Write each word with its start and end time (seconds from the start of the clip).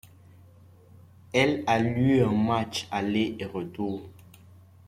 Elle 1.31 1.63
a 1.67 1.77
lieu 1.77 2.25
en 2.25 2.33
matchs 2.35 2.87
aller 2.89 3.35
et 3.37 3.45
retour. 3.45 4.01